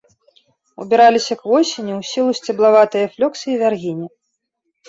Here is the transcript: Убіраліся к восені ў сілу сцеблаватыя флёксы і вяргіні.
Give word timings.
Убіраліся 0.83 1.33
к 1.41 1.51
восені 1.51 1.93
ў 1.99 2.09
сілу 2.13 2.31
сцеблаватыя 2.39 3.13
флёксы 3.15 3.45
і 3.53 3.59
вяргіні. 3.63 4.07